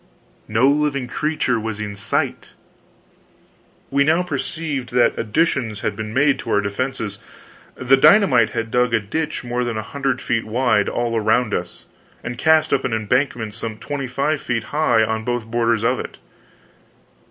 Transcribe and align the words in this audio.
No 0.47 0.67
living 0.67 1.07
creature 1.07 1.59
was 1.59 1.79
in 1.79 1.95
sight! 1.95 2.53
We 3.91 4.03
now 4.03 4.23
perceived 4.23 4.91
that 4.93 5.15
additions 5.15 5.81
had 5.81 5.95
been 5.95 6.11
made 6.11 6.39
to 6.39 6.49
our 6.49 6.59
defenses. 6.59 7.19
The 7.75 7.97
dynamite 7.97 8.49
had 8.49 8.71
dug 8.71 8.95
a 8.95 8.99
ditch 8.99 9.43
more 9.43 9.63
than 9.63 9.77
a 9.77 9.83
hundred 9.83 10.19
feet 10.19 10.45
wide, 10.47 10.89
all 10.89 11.15
around 11.15 11.53
us, 11.53 11.85
and 12.23 12.35
cast 12.39 12.73
up 12.73 12.83
an 12.83 12.93
embankment 12.93 13.53
some 13.53 13.77
twenty 13.77 14.07
five 14.07 14.41
feet 14.41 14.63
high 14.73 15.03
on 15.03 15.23
both 15.23 15.45
borders 15.45 15.83
of 15.83 15.99
it. 15.99 16.17